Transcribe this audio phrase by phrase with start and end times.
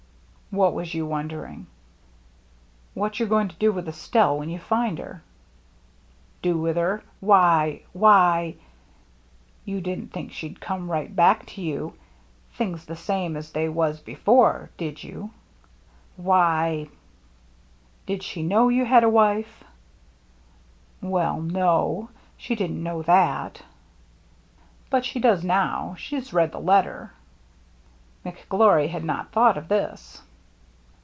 [0.61, 1.67] "What was you wondering?
[2.93, 5.23] "What you're going to do with Estelle when you find her.""
[6.41, 7.05] Do with her?
[7.21, 8.55] Why— why
[9.65, 11.93] —"VAN DEELEN'S BRIDGE 315" You didn't think she'd come right back to you—
[12.57, 15.31] things the same as they was before— did you?"
[16.17, 16.89] "Why
[18.07, 19.63] —""Did she know you had a wife?""
[21.01, 23.61] Well, no,— she didn't know that.""
[24.89, 25.95] But she does now.
[25.97, 27.13] She has read the letter."
[28.25, 30.21] McGlory had not thought of this.